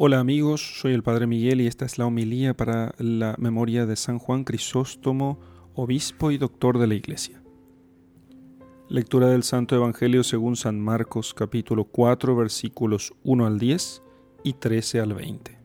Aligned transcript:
Hola 0.00 0.20
amigos, 0.20 0.78
soy 0.78 0.92
el 0.92 1.02
Padre 1.02 1.26
Miguel 1.26 1.60
y 1.60 1.66
esta 1.66 1.84
es 1.84 1.98
la 1.98 2.06
homilía 2.06 2.56
para 2.56 2.94
la 2.98 3.34
memoria 3.36 3.84
de 3.84 3.96
San 3.96 4.20
Juan 4.20 4.44
Crisóstomo, 4.44 5.40
obispo 5.74 6.30
y 6.30 6.38
doctor 6.38 6.78
de 6.78 6.86
la 6.86 6.94
Iglesia. 6.94 7.42
Lectura 8.88 9.26
del 9.26 9.42
Santo 9.42 9.74
Evangelio 9.74 10.22
según 10.22 10.54
San 10.54 10.78
Marcos 10.78 11.34
capítulo 11.34 11.82
4 11.82 12.36
versículos 12.36 13.12
1 13.24 13.44
al 13.44 13.58
10 13.58 14.02
y 14.44 14.52
13 14.52 15.00
al 15.00 15.14
20. 15.14 15.58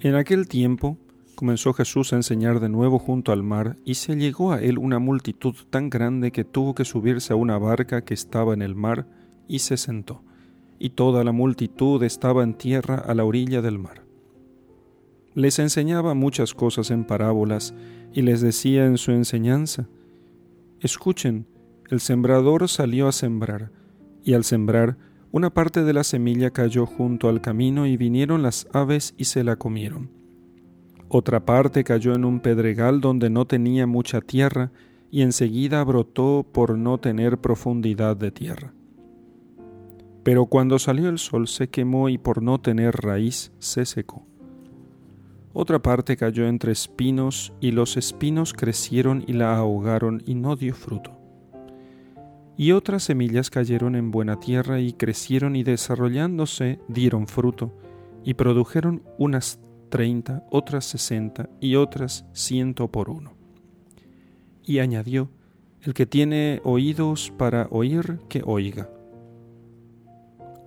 En 0.00 0.14
aquel 0.14 0.48
tiempo 0.48 0.96
comenzó 1.34 1.74
Jesús 1.74 2.14
a 2.14 2.16
enseñar 2.16 2.58
de 2.58 2.70
nuevo 2.70 2.98
junto 2.98 3.32
al 3.32 3.42
mar 3.42 3.76
y 3.84 3.96
se 3.96 4.16
llegó 4.16 4.52
a 4.52 4.62
él 4.62 4.78
una 4.78 4.98
multitud 4.98 5.54
tan 5.68 5.90
grande 5.90 6.32
que 6.32 6.44
tuvo 6.44 6.74
que 6.74 6.86
subirse 6.86 7.34
a 7.34 7.36
una 7.36 7.58
barca 7.58 8.02
que 8.02 8.14
estaba 8.14 8.54
en 8.54 8.62
el 8.62 8.74
mar 8.74 9.06
y 9.46 9.58
se 9.58 9.76
sentó 9.76 10.22
y 10.78 10.90
toda 10.90 11.24
la 11.24 11.32
multitud 11.32 12.02
estaba 12.02 12.42
en 12.42 12.54
tierra 12.54 12.96
a 12.96 13.14
la 13.14 13.24
orilla 13.24 13.62
del 13.62 13.78
mar. 13.78 14.04
Les 15.34 15.58
enseñaba 15.58 16.14
muchas 16.14 16.54
cosas 16.54 16.90
en 16.90 17.04
parábolas 17.04 17.74
y 18.12 18.22
les 18.22 18.40
decía 18.40 18.86
en 18.86 18.98
su 18.98 19.12
enseñanza, 19.12 19.88
Escuchen, 20.80 21.46
el 21.90 22.00
sembrador 22.00 22.68
salió 22.68 23.08
a 23.08 23.12
sembrar, 23.12 23.70
y 24.22 24.34
al 24.34 24.44
sembrar, 24.44 24.96
una 25.30 25.50
parte 25.50 25.84
de 25.84 25.92
la 25.92 26.04
semilla 26.04 26.50
cayó 26.50 26.86
junto 26.86 27.28
al 27.28 27.40
camino 27.40 27.86
y 27.86 27.96
vinieron 27.96 28.42
las 28.42 28.66
aves 28.72 29.14
y 29.16 29.24
se 29.24 29.44
la 29.44 29.56
comieron. 29.56 30.10
Otra 31.08 31.44
parte 31.44 31.84
cayó 31.84 32.14
en 32.14 32.24
un 32.24 32.40
pedregal 32.40 33.00
donde 33.00 33.30
no 33.30 33.46
tenía 33.46 33.86
mucha 33.86 34.20
tierra 34.20 34.72
y 35.10 35.22
enseguida 35.22 35.82
brotó 35.84 36.46
por 36.50 36.76
no 36.76 36.98
tener 36.98 37.38
profundidad 37.38 38.16
de 38.16 38.30
tierra. 38.30 38.74
Pero 40.22 40.46
cuando 40.46 40.78
salió 40.78 41.08
el 41.08 41.18
sol 41.18 41.48
se 41.48 41.68
quemó 41.68 42.08
y 42.08 42.18
por 42.18 42.42
no 42.42 42.60
tener 42.60 42.94
raíz 42.96 43.52
se 43.58 43.86
secó. 43.86 44.26
Otra 45.52 45.80
parte 45.80 46.16
cayó 46.16 46.46
entre 46.46 46.72
espinos 46.72 47.52
y 47.60 47.72
los 47.72 47.96
espinos 47.96 48.52
crecieron 48.52 49.24
y 49.26 49.32
la 49.32 49.56
ahogaron 49.56 50.22
y 50.26 50.34
no 50.34 50.56
dio 50.56 50.74
fruto. 50.74 51.18
Y 52.56 52.72
otras 52.72 53.04
semillas 53.04 53.50
cayeron 53.50 53.96
en 53.96 54.10
buena 54.10 54.40
tierra 54.40 54.80
y 54.80 54.92
crecieron 54.92 55.56
y 55.56 55.62
desarrollándose 55.62 56.80
dieron 56.88 57.26
fruto 57.26 57.72
y 58.24 58.34
produjeron 58.34 59.02
unas 59.16 59.60
treinta, 59.88 60.44
otras 60.50 60.84
sesenta 60.84 61.48
y 61.60 61.76
otras 61.76 62.26
ciento 62.32 62.88
por 62.88 63.10
uno. 63.10 63.32
Y 64.64 64.80
añadió, 64.80 65.30
el 65.82 65.94
que 65.94 66.04
tiene 66.04 66.60
oídos 66.64 67.32
para 67.38 67.68
oír, 67.70 68.18
que 68.28 68.42
oiga. 68.44 68.90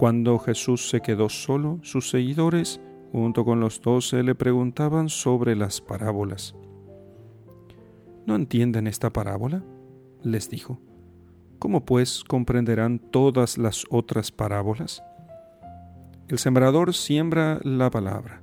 Cuando 0.01 0.39
Jesús 0.39 0.89
se 0.89 1.01
quedó 1.01 1.29
solo, 1.29 1.77
sus 1.83 2.09
seguidores, 2.09 2.81
junto 3.11 3.45
con 3.45 3.59
los 3.59 3.81
doce, 3.81 4.23
le 4.23 4.33
preguntaban 4.33 5.09
sobre 5.09 5.55
las 5.55 5.79
parábolas. 5.79 6.55
¿No 8.25 8.33
entienden 8.33 8.87
esta 8.87 9.13
parábola? 9.13 9.63
les 10.23 10.49
dijo. 10.49 10.79
¿Cómo 11.59 11.85
pues 11.85 12.23
comprenderán 12.23 12.97
todas 12.97 13.59
las 13.59 13.83
otras 13.91 14.31
parábolas? 14.31 15.03
El 16.29 16.39
sembrador 16.39 16.95
siembra 16.95 17.59
la 17.63 17.91
palabra. 17.91 18.41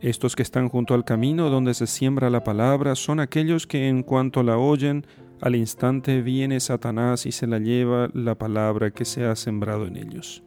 Estos 0.00 0.34
que 0.34 0.42
están 0.42 0.68
junto 0.68 0.94
al 0.94 1.04
camino 1.04 1.48
donde 1.48 1.74
se 1.74 1.86
siembra 1.86 2.28
la 2.28 2.42
palabra 2.42 2.96
son 2.96 3.20
aquellos 3.20 3.68
que 3.68 3.86
en 3.86 4.02
cuanto 4.02 4.42
la 4.42 4.58
oyen, 4.58 5.06
al 5.40 5.54
instante 5.54 6.22
viene 6.22 6.58
Satanás 6.58 7.24
y 7.24 7.30
se 7.30 7.46
la 7.46 7.60
lleva 7.60 8.10
la 8.14 8.34
palabra 8.36 8.90
que 8.90 9.04
se 9.04 9.24
ha 9.24 9.36
sembrado 9.36 9.86
en 9.86 9.96
ellos. 9.96 10.42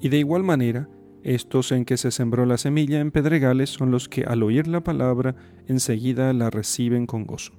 Y 0.00 0.08
de 0.08 0.18
igual 0.18 0.42
manera, 0.44 0.88
estos 1.22 1.72
en 1.72 1.84
que 1.84 1.96
se 1.96 2.10
sembró 2.10 2.46
la 2.46 2.58
semilla 2.58 3.00
en 3.00 3.10
pedregales 3.10 3.70
son 3.70 3.90
los 3.90 4.08
que 4.08 4.24
al 4.24 4.42
oír 4.42 4.68
la 4.68 4.82
palabra 4.82 5.34
enseguida 5.66 6.32
la 6.32 6.50
reciben 6.50 7.06
con 7.06 7.24
gozo. 7.24 7.52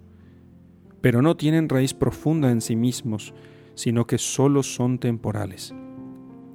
Pero 1.01 1.21
no 1.21 1.35
tienen 1.35 1.69
raíz 1.69 1.93
profunda 1.93 2.51
en 2.51 2.61
sí 2.61 2.75
mismos, 2.75 3.33
sino 3.75 4.07
que 4.07 4.17
sólo 4.17 4.63
son 4.63 4.99
temporales. 4.99 5.73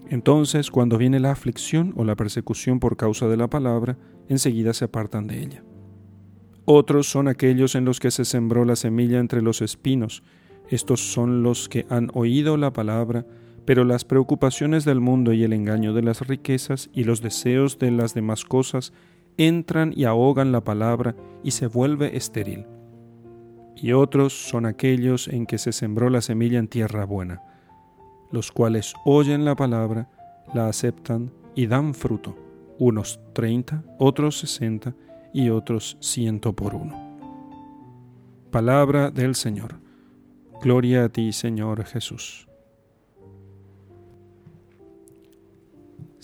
Entonces, 0.09 0.70
cuando 0.70 0.98
viene 0.98 1.20
la 1.20 1.31
aflicción 1.31 1.94
o 1.97 2.04
la 2.04 2.16
persecución 2.16 2.80
por 2.80 2.97
causa 2.97 3.28
de 3.28 3.36
la 3.36 3.48
palabra, 3.48 3.97
enseguida 4.28 4.75
se 4.75 4.84
apartan 4.84 5.26
de 5.26 5.42
ella. 5.42 5.64
Otros 6.66 7.09
son 7.09 7.28
aquellos 7.28 7.75
en 7.75 7.84
los 7.84 8.00
que 8.00 8.10
se 8.10 8.25
sembró 8.25 8.64
la 8.64 8.76
semilla 8.76 9.19
entre 9.19 9.42
los 9.42 9.62
espinos. 9.62 10.22
Estos 10.69 11.00
son 11.00 11.42
los 11.42 11.69
que 11.69 11.86
han 11.91 12.10
oído 12.14 12.56
la 12.56 12.72
palabra, 12.72 13.26
pero 13.64 13.84
las 13.84 14.04
preocupaciones 14.04 14.84
del 14.84 15.00
mundo 15.00 15.32
y 15.32 15.42
el 15.44 15.52
engaño 15.52 15.94
de 15.94 16.02
las 16.02 16.26
riquezas 16.26 16.91
y 16.92 17.04
los 17.04 17.22
deseos 17.22 17.78
de 17.78 17.91
las 17.91 18.14
demás 18.14 18.44
cosas 18.44 18.92
entran 19.36 19.92
y 19.97 20.04
ahogan 20.04 20.52
la 20.52 20.62
palabra 20.62 21.16
y 21.42 21.52
se 21.52 21.66
vuelve 21.66 22.16
estéril. 22.16 22.66
Y 23.76 23.92
otros 23.92 24.32
son 24.32 24.66
aquellos 24.66 25.28
en 25.28 25.47
que 25.47 25.58
se 25.58 25.72
sembró 25.72 26.10
la 26.10 26.20
semilla 26.20 26.58
en 26.58 26.69
tierra 26.69 27.04
buena, 27.04 27.42
los 28.30 28.53
cuales 28.53 28.94
oyen 29.04 29.44
la 29.44 29.56
palabra, 29.56 30.08
la 30.53 30.69
aceptan 30.69 31.32
y 31.54 31.66
dan 31.66 31.94
fruto, 31.94 32.36
unos 32.78 33.20
treinta, 33.32 33.82
otros 33.98 34.38
sesenta 34.38 34.94
y 35.32 35.50
otros 35.50 35.97
ciento 36.00 36.53
por 36.53 36.74
uno. 36.74 37.19
Palabra 38.50 39.10
del 39.10 39.34
Señor. 39.34 39.80
Gloria 40.62 41.04
a 41.04 41.08
ti, 41.08 41.32
Señor 41.32 41.84
Jesús. 41.84 42.48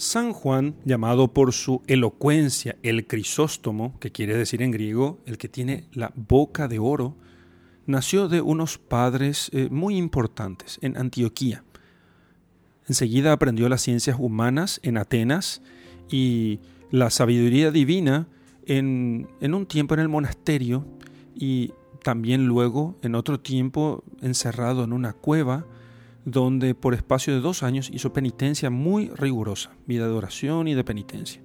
San 0.01 0.33
Juan, 0.33 0.77
llamado 0.87 1.29
por 1.29 1.53
su 1.53 1.83
elocuencia 1.87 2.75
el 2.83 3.07
Crisóstomo, 3.07 4.01
que 4.01 4.11
quiere 4.11 4.35
decir 4.35 4.63
en 4.63 4.71
griego 4.71 5.19
el 5.27 5.37
que 5.37 5.51
tiene 5.51 5.85
la 5.93 6.11
boca 6.17 6.69
de 6.69 6.79
oro, 6.79 7.17
nació 7.85 8.27
de 8.27 8.41
unos 8.41 8.79
padres 8.79 9.51
eh, 9.53 9.69
muy 9.71 9.99
importantes 9.99 10.79
en 10.81 10.97
Antioquía. 10.97 11.65
Enseguida 12.89 13.35
aprendió 13.35 13.69
las 13.69 13.83
ciencias 13.83 14.17
humanas 14.19 14.81
en 14.83 14.97
Atenas 14.97 15.61
y 16.09 16.61
la 16.91 17.11
sabiduría 17.11 17.71
divina 17.71 18.27
en, 18.65 19.29
en 19.43 19.53
un 19.53 19.67
tiempo 19.67 19.93
en 19.93 20.01
el 20.01 20.09
monasterio 20.09 20.87
y 21.35 21.75
también 22.03 22.47
luego 22.47 22.97
en 23.03 23.15
otro 23.15 23.39
tiempo 23.39 24.03
encerrado 24.23 24.83
en 24.83 24.95
una 24.95 25.13
cueva 25.13 25.67
donde 26.25 26.75
por 26.75 26.95
espacio 26.95 27.35
de 27.35 27.41
dos 27.41 27.63
años 27.63 27.91
hizo 27.93 28.13
penitencia 28.13 28.71
muy 28.71 29.09
rigurosa, 29.09 29.71
vida 29.87 30.07
de 30.07 30.13
oración 30.13 30.69
y 30.69 30.75
de 30.75 30.85
penitencia. 30.85 31.43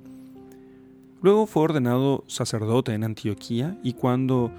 Luego 1.22 1.48
fue 1.48 1.64
ordenado 1.64 2.24
sacerdote 2.28 2.94
en 2.94 3.04
Antioquía 3.04 3.80
y 3.84 3.94
cuando 3.94 4.52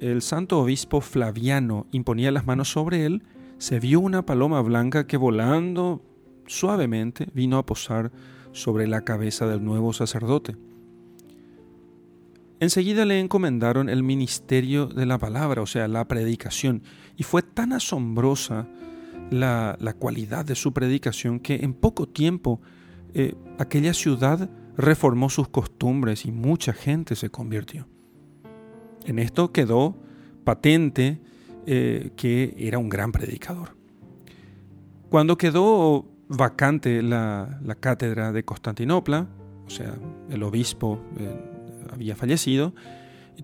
el 0.00 0.22
santo 0.22 0.60
obispo 0.60 1.00
Flaviano 1.00 1.86
imponía 1.90 2.30
las 2.30 2.46
manos 2.46 2.70
sobre 2.70 3.04
él, 3.04 3.22
se 3.58 3.80
vio 3.80 4.00
una 4.00 4.24
paloma 4.24 4.62
blanca 4.62 5.06
que 5.06 5.16
volando 5.16 6.02
suavemente 6.46 7.28
vino 7.34 7.58
a 7.58 7.66
posar 7.66 8.12
sobre 8.52 8.86
la 8.86 9.02
cabeza 9.02 9.46
del 9.46 9.64
nuevo 9.64 9.92
sacerdote. 9.92 10.56
Enseguida 12.60 13.04
le 13.04 13.20
encomendaron 13.20 13.88
el 13.88 14.02
ministerio 14.02 14.86
de 14.86 15.06
la 15.06 15.18
palabra, 15.18 15.62
o 15.62 15.66
sea, 15.66 15.86
la 15.86 16.08
predicación, 16.08 16.82
y 17.16 17.22
fue 17.22 17.42
tan 17.42 17.72
asombrosa 17.72 18.66
la, 19.30 19.76
cualidad 19.98 20.44
de 20.44 20.54
su 20.54 20.72
predicación 20.72 21.40
que 21.40 21.56
en 21.56 21.74
poco 21.74 22.08
tiempo 22.08 22.60
eh, 23.14 23.34
aquella 23.58 23.94
ciudad 23.94 24.48
reformó 24.76 25.28
sus 25.28 25.48
costumbres 25.48 26.24
y 26.24 26.32
mucha 26.32 26.72
gente 26.72 27.16
se 27.16 27.30
convirtió. 27.30 27.88
En 29.04 29.18
esto 29.18 29.52
quedó 29.52 29.96
patente 30.44 31.20
eh, 31.66 32.12
que 32.16 32.54
era 32.58 32.78
un 32.78 32.88
gran 32.88 33.12
predicador. 33.12 33.76
Cuando 35.10 35.36
quedó 35.36 36.06
vacante 36.28 37.02
la, 37.02 37.60
cátedra 37.80 38.32
de 38.32 38.44
Constantinopla, 38.44 39.26
o 39.66 39.70
sea, 39.70 39.94
el 40.30 40.42
obispo 40.42 41.00
eh, 41.18 41.34
había 41.92 42.14
fallecido, 42.14 42.74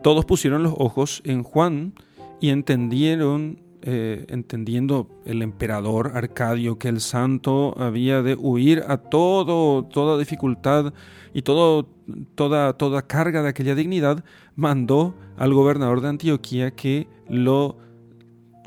todos 0.03 0.25
pusieron 0.25 0.63
los 0.63 0.75
ojos 0.77 1.23
en 1.25 1.43
Juan 1.43 1.95
y 2.41 2.51
entendieron 2.51 3.64
eh, 3.87 4.25
entendiendo 4.29 5.11
el 5.27 5.43
emperador 5.43 6.13
Arcadio 6.15 6.79
que 6.79 6.89
el 6.89 7.03
santo 7.03 7.75
había 7.79 8.23
de 8.23 8.35
huir 8.35 8.83
a 8.89 8.97
todo, 8.97 9.85
toda 9.85 10.19
dificultad 10.19 10.95
y 11.35 11.43
todo, 11.43 11.87
toda, 12.35 12.79
toda 12.79 13.07
carga 13.07 13.43
de 13.43 13.51
aquella 13.51 13.75
dignidad, 13.75 14.25
mandó 14.57 15.15
al 15.37 15.53
gobernador 15.53 16.01
de 16.01 16.09
Antioquía 16.09 16.71
que 16.71 17.09
lo 17.29 17.77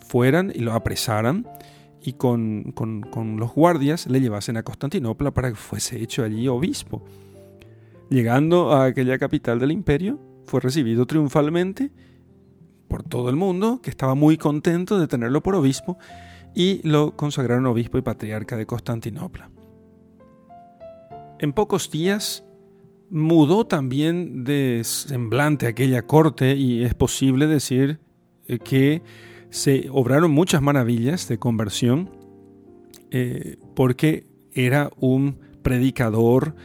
fueran 0.08 0.52
y 0.54 0.60
lo 0.60 0.74
apresaran 0.74 1.48
y 2.00 2.14
con, 2.14 2.72
con 2.74 3.38
los 3.38 3.54
guardias 3.56 4.06
le 4.06 4.22
llevasen 4.22 4.58
a 4.58 4.62
Constantinopla 4.62 5.32
para 5.32 5.50
que 5.50 5.56
fuese 5.56 6.00
hecho 6.00 6.24
allí 6.24 6.48
obispo. 6.48 7.04
Llegando 8.12 8.72
a 8.72 8.86
aquella 8.86 9.18
capital 9.18 9.58
del 9.58 9.72
imperio, 9.72 10.20
fue 10.46 10.62
recibido 10.62 11.08
triunfalmente 11.08 11.92
por 12.88 13.04
todo 13.04 13.30
el 13.30 13.36
mundo, 13.36 13.82
que 13.82 13.90
estaba 13.90 14.16
muy 14.16 14.38
contento 14.38 15.00
de 15.00 15.08
tenerlo 15.08 15.42
por 15.42 15.56
obispo, 15.56 15.98
y 16.54 16.82
lo 16.88 17.16
consagraron 17.16 17.66
obispo 17.66 17.98
y 17.98 18.02
patriarca 18.02 18.58
de 18.58 18.66
Constantinopla. 18.66 19.50
En 21.40 21.54
pocos 21.54 21.92
días 21.92 22.44
mudó 23.10 23.66
también 23.68 24.44
de 24.44 24.82
semblante 24.84 25.68
aquella 25.68 26.02
corte 26.02 26.56
y 26.56 26.84
es 26.84 26.94
posible 26.94 27.48
decir 27.48 28.00
eh, 28.48 28.60
que 28.60 29.02
se 29.50 29.88
obraron 29.92 30.32
muchas 30.32 30.62
maravillas 30.62 31.28
de 31.28 31.38
conversión 31.38 32.10
eh, 33.12 33.58
porque 33.76 34.26
era 34.52 34.90
un 34.98 35.40
predicador 35.62 36.56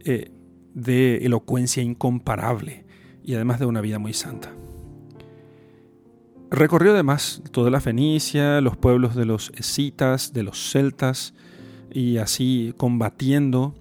eh, 0.00 0.32
de 0.74 1.18
elocuencia 1.18 1.82
incomparable 1.82 2.84
y 3.22 3.34
además 3.34 3.58
de 3.60 3.66
una 3.66 3.80
vida 3.80 3.98
muy 3.98 4.12
santa. 4.12 4.52
Recorrió 6.50 6.92
además 6.92 7.42
toda 7.50 7.70
la 7.70 7.80
Fenicia, 7.80 8.60
los 8.60 8.76
pueblos 8.76 9.14
de 9.14 9.24
los 9.24 9.50
escitas, 9.56 10.32
de 10.32 10.42
los 10.42 10.70
celtas, 10.70 11.34
y 11.92 12.18
así 12.18 12.74
combatiendo 12.76 13.74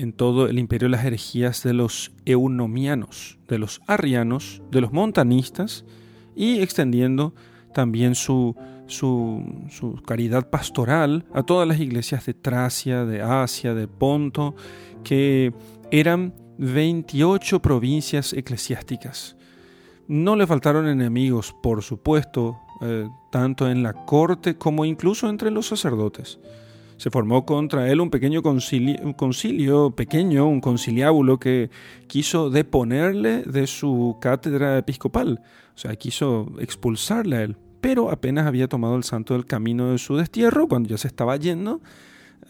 en 0.00 0.12
todo 0.12 0.48
el 0.48 0.58
imperio 0.58 0.88
las 0.88 1.04
herejías 1.04 1.62
de 1.62 1.74
los 1.74 2.12
eunomianos, 2.24 3.38
de 3.48 3.58
los 3.58 3.80
arrianos, 3.86 4.62
de 4.70 4.80
los 4.80 4.92
montanistas 4.92 5.84
y 6.36 6.60
extendiendo 6.60 7.34
también 7.74 8.14
su, 8.14 8.56
su, 8.86 10.00
caridad 10.06 10.48
pastoral 10.48 11.24
a 11.32 11.42
todas 11.42 11.66
las 11.66 11.80
iglesias 11.80 12.26
de 12.26 12.34
Tracia, 12.34 13.04
de 13.04 13.22
Asia, 13.22 13.74
de 13.74 13.88
Ponto, 13.88 14.54
que 15.04 15.52
eran 15.90 16.34
28 16.58 17.60
provincias 17.60 18.32
eclesiásticas. 18.32 19.36
No 20.10 20.34
le 20.34 20.48
faltaron 20.48 20.88
enemigos, 20.88 21.54
por 21.62 21.84
supuesto, 21.84 22.58
eh, 22.80 23.08
tanto 23.30 23.70
en 23.70 23.84
la 23.84 23.92
corte 23.92 24.56
como 24.56 24.84
incluso 24.84 25.28
entre 25.28 25.52
los 25.52 25.68
sacerdotes. 25.68 26.40
Se 26.96 27.10
formó 27.10 27.46
contra 27.46 27.88
él 27.88 28.00
un 28.00 28.10
pequeño 28.10 28.42
concilio, 28.42 28.96
un 29.04 29.12
concilio 29.12 29.92
pequeño, 29.92 30.48
un 30.48 30.60
conciliábulo 30.60 31.38
que 31.38 31.70
quiso 32.08 32.50
deponerle 32.50 33.44
de 33.44 33.68
su 33.68 34.18
cátedra 34.20 34.78
episcopal, 34.78 35.42
o 35.76 35.78
sea, 35.78 35.94
quiso 35.94 36.48
expulsarle 36.58 37.36
a 37.36 37.42
él, 37.42 37.56
pero 37.80 38.10
apenas 38.10 38.48
había 38.48 38.66
tomado 38.66 38.96
el 38.96 39.04
santo 39.04 39.34
del 39.34 39.46
camino 39.46 39.92
de 39.92 39.98
su 39.98 40.16
destierro, 40.16 40.66
cuando 40.66 40.88
ya 40.88 40.98
se 40.98 41.06
estaba 41.06 41.36
yendo, 41.36 41.80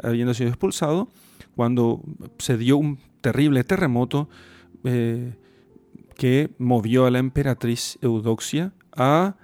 habiendo 0.02 0.32
sido 0.32 0.48
expulsado, 0.48 1.10
cuando 1.54 2.00
se 2.38 2.56
dio 2.56 2.78
un 2.78 2.98
terrible 3.20 3.64
terremoto 3.64 4.30
eh, 4.84 5.34
que 6.20 6.50
movió 6.58 7.06
a 7.06 7.10
la 7.10 7.18
emperatriz 7.18 7.98
Eudoxia 8.02 8.74
a 8.94 9.36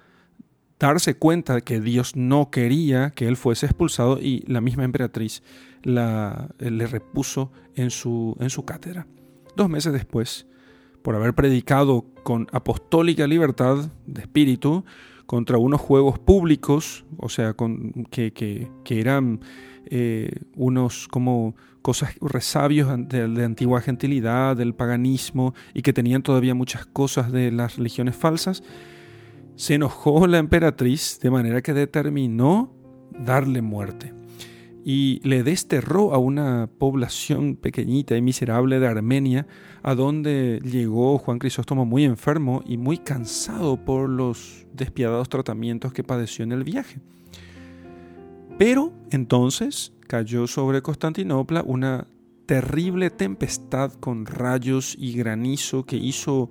darse 0.78 1.14
cuenta 1.14 1.54
de 1.54 1.62
que 1.62 1.80
Dios 1.80 2.16
no 2.16 2.50
quería 2.50 3.12
que 3.12 3.26
él 3.26 3.38
fuese 3.38 3.64
expulsado 3.64 4.18
y 4.20 4.44
la 4.46 4.60
misma 4.60 4.84
emperatriz 4.84 5.42
la, 5.82 6.50
le 6.58 6.86
repuso 6.86 7.50
en 7.76 7.90
su, 7.90 8.36
en 8.40 8.50
su 8.50 8.66
cátedra. 8.66 9.06
Dos 9.56 9.70
meses 9.70 9.94
después, 9.94 10.46
por 11.06 11.14
haber 11.14 11.34
predicado 11.34 12.04
con 12.24 12.48
apostólica 12.50 13.28
libertad 13.28 13.92
de 14.06 14.22
espíritu 14.22 14.84
contra 15.24 15.56
unos 15.56 15.80
juegos 15.80 16.18
públicos, 16.18 17.04
o 17.16 17.28
sea, 17.28 17.54
con, 17.54 18.08
que, 18.10 18.66
eran 18.88 19.38
eh, 19.84 20.32
unos 20.56 21.06
como 21.06 21.54
cosas 21.80 22.16
resabios 22.20 22.88
de, 23.08 23.28
de, 23.28 23.44
antigua 23.44 23.80
gentilidad, 23.82 24.56
del 24.56 24.74
paganismo, 24.74 25.54
y 25.74 25.82
que 25.82 25.92
tenían 25.92 26.24
todavía 26.24 26.56
muchas 26.56 26.86
cosas 26.86 27.30
de 27.30 27.52
las 27.52 27.76
religiones 27.76 28.16
falsas, 28.16 28.64
se 29.54 29.74
enojó 29.74 30.26
la 30.26 30.38
emperatriz 30.38 31.20
de 31.22 31.30
manera 31.30 31.62
que 31.62 31.72
determinó 31.72 32.74
darle 33.12 33.62
muerte 33.62 34.15
y 34.88 35.18
le 35.24 35.42
desterró 35.42 36.14
a 36.14 36.18
una 36.18 36.70
población 36.78 37.56
pequeñita 37.56 38.16
y 38.16 38.22
miserable 38.22 38.78
de 38.78 38.86
Armenia, 38.86 39.48
a 39.82 39.96
donde 39.96 40.60
llegó 40.62 41.18
Juan 41.18 41.40
Crisóstomo 41.40 41.84
muy 41.84 42.04
enfermo 42.04 42.62
y 42.64 42.76
muy 42.76 42.98
cansado 42.98 43.84
por 43.84 44.08
los 44.08 44.64
despiadados 44.72 45.28
tratamientos 45.28 45.92
que 45.92 46.04
padeció 46.04 46.44
en 46.44 46.52
el 46.52 46.62
viaje. 46.62 47.00
Pero 48.58 48.92
entonces 49.10 49.92
cayó 50.06 50.46
sobre 50.46 50.82
Constantinopla 50.82 51.64
una 51.66 52.06
terrible 52.46 53.10
tempestad 53.10 53.92
con 53.94 54.24
rayos 54.24 54.94
y 54.96 55.14
granizo 55.14 55.84
que 55.84 55.96
hizo 55.96 56.48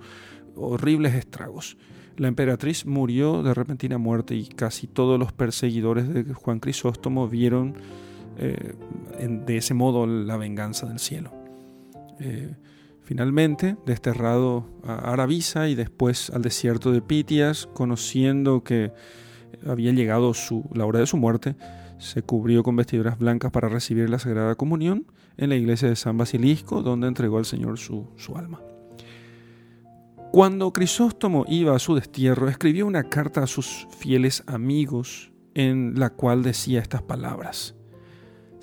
horribles 0.58 1.14
estragos 1.16 1.78
la 2.18 2.30
emperatriz 2.30 2.86
murió 2.86 3.44
de 3.44 3.54
repentina 3.54 3.98
muerte 3.98 4.36
y 4.36 4.46
casi 4.46 4.88
todos 4.88 5.20
los 5.20 5.34
perseguidores 5.34 6.08
de 6.14 6.34
Juan 6.34 6.60
Crisóstomo 6.62 7.28
vieron 7.28 7.76
eh, 8.38 8.74
de 9.20 9.58
ese 9.58 9.74
modo 9.74 10.06
la 10.06 10.38
venganza 10.38 10.88
del 10.88 11.00
cielo. 11.00 11.32
Eh, 12.20 12.56
finalmente, 13.02 13.78
desterrado 13.86 14.66
a 14.84 15.12
Arabisa 15.12 15.70
y 15.70 15.76
después 15.76 16.30
al 16.30 16.42
desierto 16.42 16.92
de 16.92 17.02
Pitias, 17.02 17.68
conociendo 17.74 18.64
que 18.64 18.92
había 19.66 19.92
llegado 19.92 20.34
la 20.74 20.86
hora 20.86 21.00
de 21.00 21.08
su 21.08 21.18
muerte, 21.18 21.56
se 21.98 22.22
cubrió 22.22 22.64
con 22.64 22.76
vestiduras 22.76 23.18
blancas 23.18 23.52
para 23.52 23.70
recibir 23.70 24.10
la 24.10 24.20
Sagrada 24.20 24.56
Comunión 24.56 25.06
en 25.38 25.50
la 25.50 25.56
iglesia 25.56 25.88
de 25.90 25.96
San 25.96 26.18
Basilisco, 26.18 26.82
donde 26.82 27.08
entregó 27.08 27.38
al 27.38 27.46
Señor 27.46 27.78
su 27.78 28.08
alma. 28.36 28.62
Cuando 30.36 30.74
Crisóstomo 30.74 31.46
iba 31.48 31.74
a 31.74 31.80
su 31.80 31.96
destierro, 31.96 32.50
escribió 32.50 32.86
una 32.86 33.06
carta 33.06 33.44
a 33.44 33.48
sus 33.48 33.88
fieles 33.98 34.44
amigos 34.48 35.32
en 35.54 35.98
la 35.98 36.10
cual 36.10 36.44
decía 36.44 36.82
estas 36.82 37.02
palabras. 37.02 37.74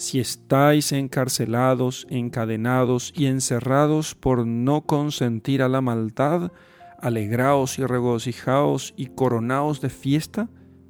Si 0.03 0.19
estáis 0.19 0.91
encarcelados, 0.91 2.09
encadenados 2.11 3.13
y 3.17 3.27
encerrados 3.27 4.17
por 4.17 4.45
no 4.45 4.81
consentir 4.81 5.63
a 5.63 5.69
la 5.69 5.81
maldad, 5.81 6.51
alegraos 6.99 7.79
y 7.79 7.87
regocijaos 7.87 8.95
y 8.97 9.07
coronaos 9.07 9.81
de 9.81 9.91
fiesta, 9.91 10.49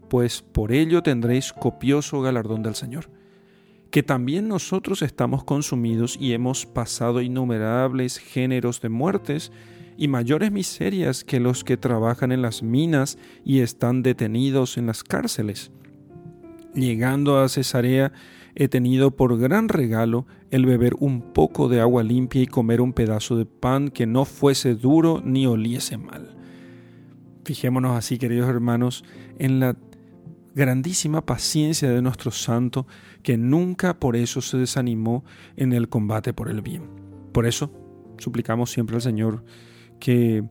pues 0.09 0.41
por 0.41 0.73
ello 0.73 1.03
tendréis 1.03 1.53
copioso 1.53 2.23
galardón 2.23 2.62
del 2.62 2.75
Señor. 2.75 3.11
Que 3.91 4.03
también 4.03 4.49
nosotros 4.49 5.03
estamos 5.03 5.44
consumidos 5.44 6.17
y 6.19 6.32
hemos 6.32 6.64
pasado 6.64 7.20
innumerables 7.20 8.17
géneros 8.17 8.81
de 8.81 8.88
muertes, 8.88 9.53
y 9.99 10.09
mayores 10.09 10.50
miserias 10.50 11.23
que 11.23 11.38
los 11.38 11.64
que 11.64 11.76
trabajan 11.76 12.32
en 12.32 12.41
las 12.41 12.62
minas 12.62 13.19
y 13.44 13.61
están 13.61 14.03
detenidos 14.03 14.79
en 14.79 14.87
las 14.87 15.05
cárceles. 15.05 15.70
Llegando 16.74 17.38
a 17.38 17.48
Cesarea, 17.48 18.12
he 18.54 18.69
tenido 18.69 19.10
por 19.10 19.38
gran 19.38 19.69
regalo 19.69 20.26
el 20.50 20.66
beber 20.66 20.94
un 20.98 21.32
poco 21.32 21.69
de 21.69 21.80
agua 21.80 22.02
limpia 22.02 22.42
y 22.42 22.46
comer 22.46 22.80
un 22.80 22.92
pedazo 22.92 23.37
de 23.37 23.47
pan 23.47 23.90
que 23.90 24.06
no 24.06 24.25
fuese 24.25 24.75
duro 24.75 25.23
ni 25.25 25.47
oliese 25.47 25.99
mal. 25.99 26.37
Fijémonos 27.44 27.97
así, 27.97 28.18
queridos 28.18 28.49
hermanos, 28.49 29.04
en 29.38 29.61
la 29.61 29.76
grandísima 30.54 31.25
paciencia 31.25 31.90
de 31.90 32.02
nuestro 32.02 32.30
santo, 32.30 32.87
que 33.23 33.37
nunca 33.37 33.99
por 33.99 34.16
eso 34.16 34.40
se 34.40 34.58
desanimó 34.58 35.25
en 35.56 35.73
el 35.73 35.88
combate 35.88 36.32
por 36.32 36.50
el 36.50 36.62
bien. 36.62 36.85
Por 37.32 37.47
eso 37.47 37.73
suplicamos 38.18 38.70
siempre 38.70 38.97
al 38.97 39.02
Señor 39.02 39.44
que 39.99 40.44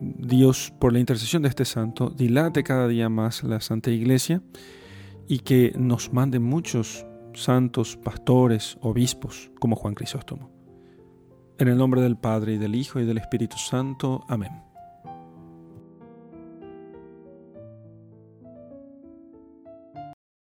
Dios, 0.00 0.72
por 0.78 0.92
la 0.92 1.00
intercesión 1.00 1.42
de 1.42 1.48
este 1.48 1.64
santo, 1.64 2.10
dilate 2.10 2.62
cada 2.62 2.88
día 2.88 3.08
más 3.08 3.42
la 3.42 3.60
Santa 3.60 3.90
Iglesia 3.90 4.42
y 5.30 5.38
que 5.38 5.72
nos 5.78 6.12
mande 6.12 6.40
muchos 6.40 7.06
santos, 7.34 7.96
pastores, 7.96 8.76
obispos, 8.80 9.52
como 9.60 9.76
Juan 9.76 9.94
Crisóstomo. 9.94 10.50
En 11.56 11.68
el 11.68 11.78
nombre 11.78 12.00
del 12.00 12.16
Padre, 12.16 12.54
y 12.54 12.58
del 12.58 12.74
Hijo, 12.74 12.98
y 12.98 13.04
del 13.04 13.18
Espíritu 13.18 13.56
Santo. 13.56 14.24
Amén. 14.26 14.69